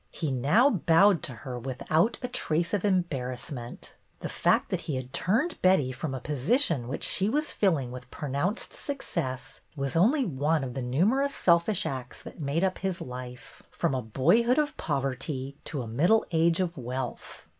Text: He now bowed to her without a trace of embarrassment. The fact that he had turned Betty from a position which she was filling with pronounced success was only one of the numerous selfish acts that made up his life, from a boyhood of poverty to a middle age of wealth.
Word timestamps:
He 0.09 0.31
now 0.31 0.67
bowed 0.71 1.21
to 1.21 1.33
her 1.45 1.59
without 1.59 2.17
a 2.23 2.27
trace 2.27 2.73
of 2.73 2.83
embarrassment. 2.83 3.93
The 4.21 4.29
fact 4.29 4.71
that 4.71 4.81
he 4.89 4.95
had 4.95 5.13
turned 5.13 5.61
Betty 5.61 5.91
from 5.91 6.15
a 6.15 6.19
position 6.19 6.87
which 6.87 7.03
she 7.03 7.29
was 7.29 7.51
filling 7.51 7.91
with 7.91 8.09
pronounced 8.09 8.73
success 8.73 9.59
was 9.75 9.95
only 9.95 10.25
one 10.25 10.63
of 10.63 10.73
the 10.73 10.81
numerous 10.81 11.35
selfish 11.35 11.85
acts 11.85 12.23
that 12.23 12.41
made 12.41 12.63
up 12.63 12.79
his 12.79 12.99
life, 12.99 13.61
from 13.69 13.93
a 13.93 14.01
boyhood 14.01 14.57
of 14.57 14.75
poverty 14.75 15.55
to 15.65 15.83
a 15.83 15.87
middle 15.87 16.25
age 16.31 16.59
of 16.59 16.79
wealth. 16.79 17.47